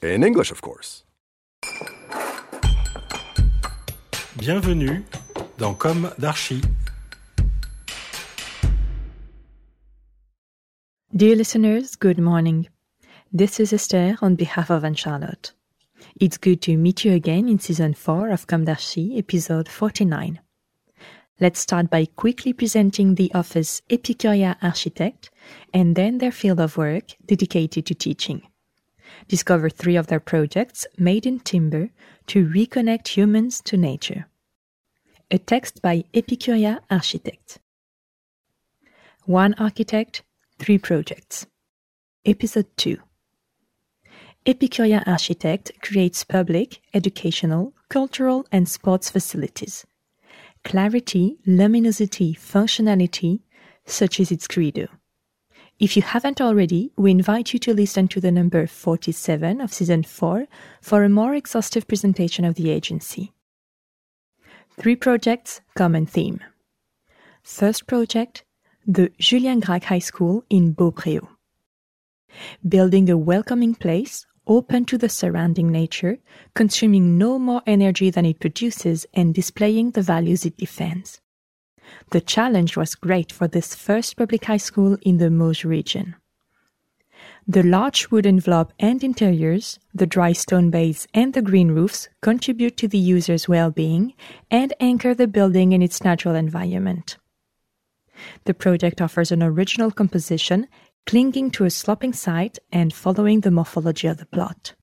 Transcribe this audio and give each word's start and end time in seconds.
In 0.00 0.22
English, 0.22 0.52
of 0.52 0.60
course. 0.60 1.04
Bienvenue 4.36 5.02
dans 5.58 5.74
Comme 5.74 6.12
d'Archi. 6.20 6.62
Dear 11.12 11.34
listeners, 11.34 11.96
good 11.96 12.20
morning. 12.20 12.68
This 13.32 13.58
is 13.58 13.72
Esther 13.72 14.16
on 14.22 14.36
behalf 14.36 14.70
of 14.70 14.84
Anne 14.84 14.94
Charlotte. 14.94 15.52
It's 16.20 16.38
good 16.38 16.62
to 16.62 16.76
meet 16.76 17.04
you 17.04 17.12
again 17.12 17.48
in 17.48 17.58
season 17.58 17.92
4 17.92 18.30
of 18.30 18.46
Comme 18.46 18.66
d'Archi, 18.66 19.18
episode 19.18 19.68
49. 19.68 20.38
Let's 21.40 21.58
start 21.58 21.90
by 21.90 22.06
quickly 22.14 22.52
presenting 22.52 23.16
the 23.16 23.32
office 23.34 23.82
Epicuria 23.90 24.54
Architect 24.62 25.30
and 25.74 25.96
then 25.96 26.18
their 26.18 26.30
field 26.30 26.60
of 26.60 26.76
work 26.76 27.16
dedicated 27.26 27.84
to 27.86 27.94
teaching. 27.96 28.42
Discover 29.28 29.70
three 29.70 29.96
of 29.96 30.06
their 30.06 30.20
projects 30.20 30.86
made 30.96 31.26
in 31.26 31.40
timber 31.40 31.90
to 32.28 32.46
reconnect 32.46 33.08
humans 33.08 33.60
to 33.62 33.76
nature. 33.76 34.26
A 35.30 35.38
text 35.38 35.82
by 35.82 36.04
Epicuria 36.14 36.80
Architect. 36.90 37.58
One 39.24 39.54
architect, 39.58 40.22
three 40.58 40.78
projects. 40.78 41.46
Episode 42.24 42.66
2 42.76 42.98
Epicuria 44.46 45.02
Architect 45.06 45.72
creates 45.82 46.24
public, 46.24 46.80
educational, 46.94 47.74
cultural, 47.90 48.46
and 48.50 48.68
sports 48.68 49.10
facilities. 49.10 49.86
Clarity, 50.64 51.36
luminosity, 51.46 52.34
functionality, 52.34 53.40
such 53.84 54.18
is 54.18 54.32
its 54.32 54.46
credo. 54.46 54.88
If 55.78 55.96
you 55.96 56.02
haven't 56.02 56.40
already, 56.40 56.90
we 56.96 57.12
invite 57.12 57.52
you 57.52 57.60
to 57.60 57.72
listen 57.72 58.08
to 58.08 58.20
the 58.20 58.32
number 58.32 58.66
47 58.66 59.60
of 59.60 59.72
season 59.72 60.02
4 60.02 60.48
for 60.82 61.04
a 61.04 61.08
more 61.08 61.34
exhaustive 61.34 61.86
presentation 61.86 62.44
of 62.44 62.56
the 62.56 62.70
agency. 62.70 63.32
Three 64.76 64.96
projects, 64.96 65.60
common 65.76 66.04
theme. 66.04 66.40
First 67.44 67.86
project, 67.86 68.44
the 68.88 69.12
Julien 69.20 69.60
Gracq 69.60 69.84
High 69.84 70.00
School 70.00 70.44
in 70.50 70.74
Beaupréau. 70.74 71.28
Building 72.68 73.08
a 73.08 73.16
welcoming 73.16 73.76
place, 73.76 74.26
open 74.48 74.84
to 74.86 74.98
the 74.98 75.08
surrounding 75.08 75.70
nature, 75.70 76.18
consuming 76.54 77.18
no 77.18 77.38
more 77.38 77.62
energy 77.68 78.10
than 78.10 78.26
it 78.26 78.40
produces, 78.40 79.06
and 79.14 79.32
displaying 79.32 79.92
the 79.92 80.02
values 80.02 80.44
it 80.44 80.56
defends. 80.56 81.20
The 82.10 82.20
challenge 82.20 82.76
was 82.76 82.94
great 82.94 83.32
for 83.32 83.48
this 83.48 83.74
first 83.74 84.16
public 84.16 84.44
high 84.44 84.58
school 84.58 84.96
in 85.02 85.18
the 85.18 85.30
Mauges 85.30 85.64
region. 85.64 86.16
The 87.46 87.62
large 87.62 88.10
wood 88.10 88.26
envelope 88.26 88.72
and 88.78 89.02
interiors, 89.02 89.78
the 89.94 90.06
dry 90.06 90.32
stone 90.32 90.70
base 90.70 91.06
and 91.14 91.32
the 91.32 91.40
green 91.42 91.70
roofs 91.70 92.08
contribute 92.20 92.76
to 92.76 92.88
the 92.88 92.98
user's 92.98 93.48
well-being 93.48 94.12
and 94.50 94.74
anchor 94.80 95.14
the 95.14 95.26
building 95.26 95.72
in 95.72 95.80
its 95.80 96.04
natural 96.04 96.34
environment. 96.34 97.16
The 98.44 98.54
project 98.54 99.00
offers 99.00 99.32
an 99.32 99.42
original 99.42 99.90
composition, 99.90 100.68
clinging 101.06 101.50
to 101.52 101.64
a 101.64 101.70
sloping 101.70 102.12
site 102.12 102.58
and 102.70 102.92
following 102.92 103.40
the 103.40 103.50
morphology 103.50 104.08
of 104.08 104.18
the 104.18 104.26
plot. 104.26 104.74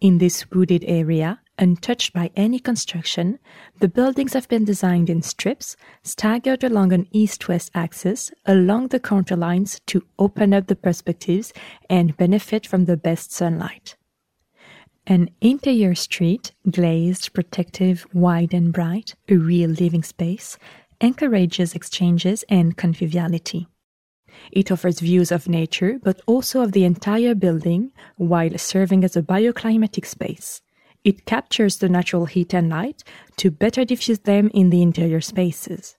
In 0.00 0.18
this 0.18 0.50
wooded 0.50 0.84
area, 0.86 1.40
untouched 1.58 2.12
by 2.12 2.30
any 2.36 2.58
construction, 2.58 3.38
the 3.80 3.88
buildings 3.88 4.32
have 4.32 4.48
been 4.48 4.64
designed 4.64 5.08
in 5.08 5.22
strips, 5.22 5.76
staggered 6.02 6.62
along 6.64 6.92
an 6.92 7.06
east-west 7.12 7.70
axis, 7.74 8.30
along 8.44 8.88
the 8.88 9.00
contour 9.00 9.36
lines 9.36 9.80
to 9.86 10.02
open 10.18 10.52
up 10.52 10.66
the 10.66 10.76
perspectives 10.76 11.52
and 11.88 12.16
benefit 12.16 12.66
from 12.66 12.84
the 12.84 12.96
best 12.96 13.32
sunlight. 13.32 13.96
An 15.06 15.30
interior 15.40 15.94
street, 15.94 16.52
glazed, 16.70 17.32
protective, 17.32 18.06
wide 18.12 18.52
and 18.52 18.72
bright, 18.72 19.14
a 19.28 19.36
real 19.36 19.70
living 19.70 20.02
space, 20.02 20.58
encourages 21.00 21.74
exchanges 21.74 22.44
and 22.48 22.76
conviviality. 22.76 23.68
It 24.50 24.70
offers 24.70 25.00
views 25.00 25.30
of 25.30 25.48
nature, 25.48 25.98
but 26.02 26.20
also 26.26 26.62
of 26.62 26.72
the 26.72 26.84
entire 26.84 27.34
building, 27.34 27.92
while 28.16 28.58
serving 28.58 29.04
as 29.04 29.16
a 29.16 29.22
bioclimatic 29.22 30.06
space. 30.06 30.60
It 31.06 31.24
captures 31.24 31.76
the 31.76 31.88
natural 31.88 32.26
heat 32.26 32.52
and 32.52 32.68
light 32.68 33.04
to 33.36 33.52
better 33.52 33.84
diffuse 33.84 34.18
them 34.18 34.50
in 34.52 34.70
the 34.70 34.82
interior 34.82 35.20
spaces. 35.20 35.96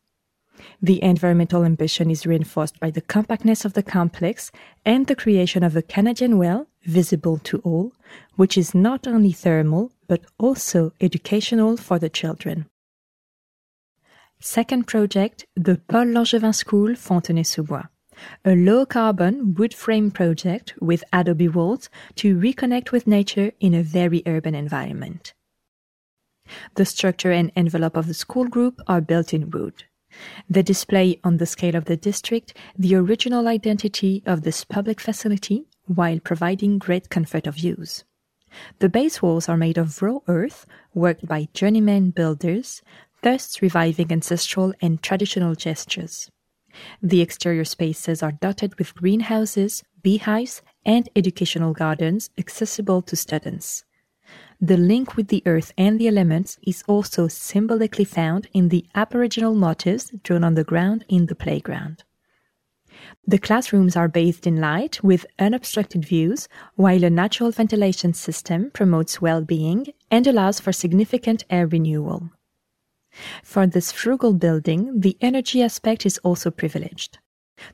The 0.81 1.01
environmental 1.01 1.63
ambition 1.63 2.11
is 2.11 2.25
reinforced 2.25 2.77
by 2.81 2.91
the 2.91 2.99
compactness 2.99 3.63
of 3.63 3.71
the 3.71 3.83
complex 3.83 4.51
and 4.83 5.07
the 5.07 5.15
creation 5.15 5.63
of 5.63 5.77
a 5.77 5.81
Canadian 5.81 6.37
well, 6.37 6.67
visible 6.83 7.37
to 7.45 7.59
all, 7.59 7.93
which 8.35 8.57
is 8.57 8.75
not 8.75 9.07
only 9.07 9.31
thermal, 9.31 9.93
but 10.09 10.25
also 10.37 10.91
educational 10.99 11.77
for 11.77 11.99
the 11.99 12.09
children. 12.09 12.65
Second 14.41 14.87
project, 14.87 15.45
the 15.55 15.79
Paul 15.87 16.07
Langevin 16.07 16.53
School, 16.53 16.95
Fontenay-sous-Bois. 16.95 17.85
A 18.45 18.55
low 18.55 18.85
carbon 18.85 19.53
wood 19.55 19.73
frame 19.73 20.11
project 20.11 20.73
with 20.79 21.03
adobe 21.13 21.47
walls 21.47 21.89
to 22.15 22.37
reconnect 22.37 22.91
with 22.91 23.07
nature 23.07 23.51
in 23.59 23.73
a 23.73 23.83
very 23.83 24.23
urban 24.25 24.55
environment. 24.55 25.33
The 26.75 26.85
structure 26.85 27.31
and 27.31 27.51
envelope 27.55 27.97
of 27.97 28.07
the 28.07 28.13
school 28.13 28.47
group 28.47 28.79
are 28.87 29.01
built 29.01 29.33
in 29.33 29.51
wood. 29.51 29.83
They 30.49 30.63
display 30.63 31.19
on 31.23 31.37
the 31.37 31.45
scale 31.45 31.75
of 31.75 31.85
the 31.85 31.97
district 31.97 32.53
the 32.77 32.95
original 32.95 33.47
identity 33.47 34.23
of 34.25 34.43
this 34.43 34.63
public 34.63 34.99
facility 34.99 35.65
while 35.85 36.19
providing 36.19 36.79
great 36.79 37.09
comfort 37.09 37.47
of 37.47 37.59
use. 37.59 38.03
The 38.79 38.89
base 38.89 39.21
walls 39.21 39.49
are 39.49 39.57
made 39.57 39.77
of 39.77 40.01
raw 40.01 40.19
earth 40.27 40.65
worked 40.93 41.27
by 41.27 41.49
journeyman 41.53 42.11
builders, 42.11 42.81
thus 43.21 43.61
reviving 43.61 44.11
ancestral 44.11 44.73
and 44.81 45.01
traditional 45.03 45.53
gestures. 45.53 46.31
The 47.01 47.21
exterior 47.21 47.65
spaces 47.65 48.21
are 48.23 48.31
dotted 48.31 48.77
with 48.77 48.95
greenhouses, 48.95 49.83
beehives, 50.01 50.61
and 50.85 51.09
educational 51.15 51.73
gardens 51.73 52.29
accessible 52.37 53.01
to 53.03 53.15
students. 53.15 53.83
The 54.59 54.77
link 54.77 55.15
with 55.15 55.27
the 55.27 55.43
earth 55.45 55.71
and 55.77 55.99
the 55.99 56.07
elements 56.07 56.57
is 56.65 56.83
also 56.87 57.27
symbolically 57.27 58.05
found 58.05 58.47
in 58.53 58.69
the 58.69 58.85
Aboriginal 58.95 59.53
motifs 59.53 60.11
drawn 60.23 60.43
on 60.43 60.55
the 60.55 60.63
ground 60.63 61.05
in 61.07 61.27
the 61.27 61.35
playground. 61.35 62.03
The 63.27 63.37
classrooms 63.37 63.95
are 63.95 64.07
bathed 64.07 64.47
in 64.47 64.59
light 64.59 65.03
with 65.03 65.25
unobstructed 65.37 66.03
views, 66.03 66.47
while 66.75 67.03
a 67.03 67.09
natural 67.09 67.51
ventilation 67.51 68.13
system 68.13 68.71
promotes 68.71 69.21
well-being 69.21 69.87
and 70.09 70.25
allows 70.25 70.59
for 70.59 70.71
significant 70.71 71.43
air 71.49 71.67
renewal. 71.67 72.31
For 73.43 73.67
this 73.67 73.91
frugal 73.91 74.33
building, 74.33 74.99
the 74.99 75.17
energy 75.21 75.61
aspect 75.61 76.05
is 76.05 76.17
also 76.19 76.51
privileged. 76.51 77.19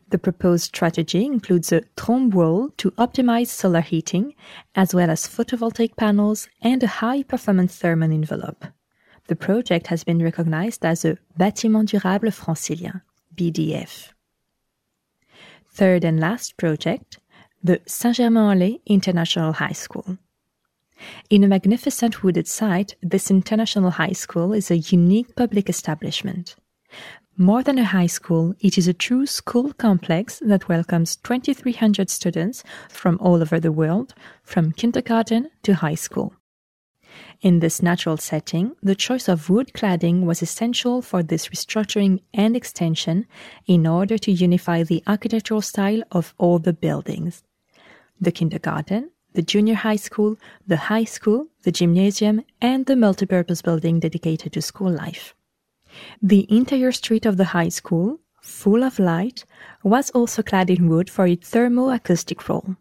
The 0.10 0.18
proposed 0.18 0.66
strategy 0.66 1.26
includes 1.26 1.72
a 1.72 1.82
trombe 1.98 2.30
wall 2.30 2.70
to 2.78 2.92
optimize 2.92 3.48
solar 3.48 3.82
heating, 3.82 4.34
as 4.76 4.96
well 4.96 5.10
as 5.10 5.28
photovoltaic 5.28 5.98
panels 5.98 6.48
and 6.62 6.82
a 6.84 6.88
high 6.88 7.24
performance 7.24 7.78
thermal 7.78 8.12
envelope. 8.12 8.66
The 9.28 9.36
project 9.36 9.88
has 9.88 10.04
been 10.04 10.24
recognized 10.24 10.86
as 10.86 11.06
a 11.06 11.18
Bâtiment 11.40 11.88
Durable 11.88 12.32
Francilien, 12.32 13.02
BDF. 13.36 14.14
Third 15.70 16.04
and 16.04 16.20
last 16.20 16.58
project, 16.58 17.20
the 17.64 17.82
Saint-Germain-en-Laye 17.88 18.82
International 18.86 19.54
High 19.54 19.72
School. 19.72 20.18
In 21.30 21.44
a 21.44 21.48
magnificent 21.48 22.22
wooded 22.22 22.48
site, 22.48 22.96
this 23.02 23.32
international 23.32 23.92
high 23.92 24.12
school 24.12 24.54
is 24.54 24.70
a 24.70 24.78
unique 24.78 25.36
public 25.36 25.70
establishment. 25.70 26.56
More 27.38 27.64
than 27.64 27.80
a 27.80 27.86
high 27.86 28.08
school, 28.08 28.54
it 28.60 28.78
is 28.78 28.88
a 28.88 28.94
true 28.94 29.26
school 29.26 29.74
complex 29.74 30.40
that 30.46 30.68
welcomes 30.68 31.16
2,300 31.16 32.10
students 32.10 32.64
from 32.90 33.18
all 33.20 33.42
over 33.42 33.60
the 33.60 33.72
world, 33.72 34.14
from 34.44 34.74
kindergarten 34.74 35.50
to 35.64 35.76
high 35.76 35.96
school. 35.96 36.34
In 37.42 37.60
this 37.60 37.82
natural 37.82 38.18
setting, 38.18 38.76
the 38.84 38.96
choice 38.96 39.28
of 39.28 39.50
wood 39.50 39.72
cladding 39.74 40.26
was 40.26 40.42
essential 40.42 41.02
for 41.02 41.24
this 41.24 41.48
restructuring 41.48 42.22
and 42.34 42.56
extension 42.56 43.26
in 43.66 43.88
order 43.88 44.18
to 44.18 44.32
unify 44.32 44.84
the 44.84 45.02
architectural 45.08 45.62
style 45.62 46.04
of 46.12 46.34
all 46.38 46.60
the 46.60 46.74
buildings. 46.74 47.44
The 48.20 48.32
kindergarten, 48.32 49.12
the 49.34 49.42
junior 49.42 49.76
high 49.76 49.96
school, 49.96 50.38
the 50.66 50.78
high 50.78 51.04
school, 51.04 51.48
the 51.64 51.72
gymnasium, 51.72 52.44
and 52.62 52.86
the 52.86 52.96
multipurpose 52.96 53.64
building 53.64 54.00
dedicated 54.00 54.54
to 54.54 54.62
school 54.62 54.92
life. 54.92 55.36
The 56.22 56.48
interior 56.50 56.92
street 56.92 57.26
of 57.26 57.38
the 57.38 57.46
high 57.46 57.70
school, 57.70 58.20
full 58.42 58.84
of 58.84 59.00
light, 59.00 59.46
was 59.84 60.10
also 60.12 60.42
clad 60.42 60.70
in 60.70 60.88
wood 60.88 61.10
for 61.10 61.28
its 61.28 61.52
thermoacoustic 61.52 62.48
role. 62.48 62.76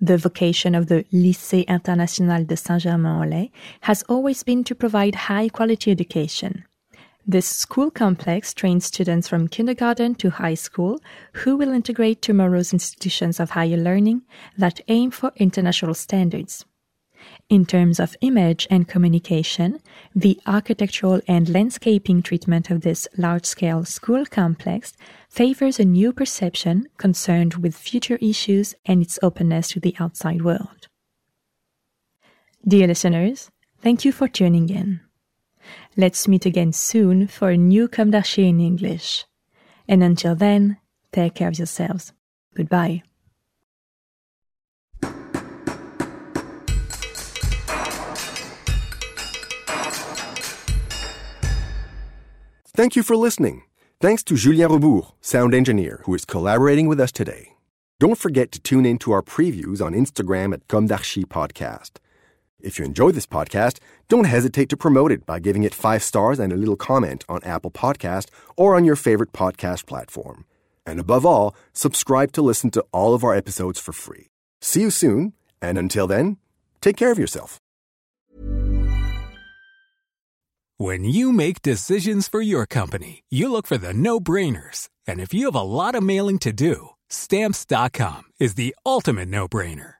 The 0.00 0.18
vocation 0.18 0.74
of 0.74 0.88
the 0.88 1.04
Lycée 1.12 1.66
International 1.66 2.44
de 2.44 2.56
Saint-Germain-en-Laye 2.56 3.50
has 3.82 4.02
always 4.04 4.42
been 4.42 4.62
to 4.64 4.74
provide 4.74 5.14
high 5.14 5.48
quality 5.48 5.90
education. 5.90 6.64
This 7.26 7.46
school 7.46 7.90
complex 7.90 8.54
trains 8.54 8.86
students 8.86 9.28
from 9.28 9.48
kindergarten 9.48 10.14
to 10.16 10.30
high 10.30 10.54
school 10.54 11.00
who 11.34 11.56
will 11.56 11.72
integrate 11.72 12.22
tomorrow's 12.22 12.72
institutions 12.72 13.38
of 13.38 13.50
higher 13.50 13.76
learning 13.76 14.22
that 14.56 14.80
aim 14.88 15.10
for 15.10 15.32
international 15.36 15.94
standards. 15.94 16.64
In 17.50 17.66
terms 17.66 18.00
of 18.00 18.16
image 18.22 18.66
and 18.70 18.88
communication, 18.88 19.80
the 20.14 20.40
architectural 20.46 21.20
and 21.28 21.48
landscaping 21.48 22.22
treatment 22.22 22.70
of 22.70 22.80
this 22.80 23.06
large 23.18 23.44
scale 23.44 23.84
school 23.84 24.24
complex 24.24 24.94
favors 25.28 25.78
a 25.78 25.84
new 25.84 26.12
perception 26.12 26.88
concerned 26.96 27.54
with 27.56 27.76
future 27.76 28.18
issues 28.22 28.74
and 28.86 29.02
its 29.02 29.18
openness 29.22 29.68
to 29.68 29.80
the 29.80 29.94
outside 30.00 30.42
world. 30.42 30.88
Dear 32.66 32.86
listeners, 32.86 33.50
thank 33.82 34.04
you 34.04 34.12
for 34.12 34.28
tuning 34.28 34.70
in. 34.70 35.00
Let's 35.96 36.28
meet 36.28 36.46
again 36.46 36.72
soon 36.72 37.26
for 37.26 37.50
a 37.50 37.56
new 37.56 37.88
d'Archi 37.88 38.48
in 38.48 38.60
English. 38.60 39.24
And 39.88 40.02
until 40.02 40.34
then, 40.34 40.78
take 41.12 41.34
care 41.34 41.48
of 41.48 41.58
yourselves. 41.58 42.12
Goodbye. 42.54 43.02
Thank 52.72 52.96
you 52.96 53.02
for 53.02 53.16
listening. 53.16 53.64
Thanks 54.00 54.22
to 54.24 54.36
Julien 54.36 54.70
Rebours, 54.70 55.12
sound 55.20 55.54
engineer, 55.54 56.00
who 56.04 56.14
is 56.14 56.24
collaborating 56.24 56.88
with 56.88 56.98
us 56.98 57.12
today. 57.12 57.56
Don't 57.98 58.16
forget 58.16 58.50
to 58.52 58.60
tune 58.60 58.86
in 58.86 58.96
to 59.00 59.12
our 59.12 59.20
previews 59.20 59.84
on 59.84 59.92
Instagram 59.92 60.54
at 60.54 60.66
Comme 60.68 60.86
d'Archi 60.86 61.24
Podcast. 61.24 61.98
If 62.62 62.78
you 62.78 62.84
enjoy 62.84 63.12
this 63.12 63.26
podcast, 63.26 63.78
don't 64.08 64.24
hesitate 64.24 64.68
to 64.70 64.76
promote 64.76 65.12
it 65.12 65.26
by 65.26 65.38
giving 65.38 65.62
it 65.62 65.74
five 65.74 66.02
stars 66.02 66.38
and 66.38 66.52
a 66.52 66.56
little 66.56 66.76
comment 66.76 67.24
on 67.28 67.42
Apple 67.42 67.70
Podcast 67.70 68.28
or 68.56 68.76
on 68.76 68.84
your 68.84 68.96
favorite 68.96 69.32
podcast 69.32 69.86
platform. 69.86 70.44
And 70.86 70.98
above 70.98 71.24
all, 71.24 71.54
subscribe 71.72 72.32
to 72.32 72.42
listen 72.42 72.70
to 72.72 72.84
all 72.92 73.14
of 73.14 73.24
our 73.24 73.34
episodes 73.34 73.78
for 73.78 73.92
free. 73.92 74.26
See 74.60 74.80
you 74.82 74.90
soon, 74.90 75.32
and 75.62 75.78
until 75.78 76.06
then, 76.06 76.36
take 76.80 76.96
care 76.96 77.12
of 77.12 77.18
yourself. 77.18 77.58
When 80.76 81.04
you 81.04 81.30
make 81.32 81.60
decisions 81.60 82.26
for 82.26 82.40
your 82.40 82.64
company, 82.64 83.24
you 83.28 83.52
look 83.52 83.66
for 83.66 83.76
the 83.76 83.92
no-brainers. 83.92 84.88
And 85.06 85.20
if 85.20 85.34
you 85.34 85.44
have 85.44 85.54
a 85.54 85.60
lot 85.60 85.94
of 85.94 86.02
mailing 86.02 86.38
to 86.40 86.52
do, 86.52 86.90
stamps.com 87.10 88.22
is 88.38 88.54
the 88.54 88.74
ultimate 88.86 89.28
no-brainer. 89.28 89.99